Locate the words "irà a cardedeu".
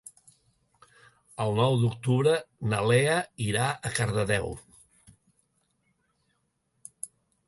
3.49-4.49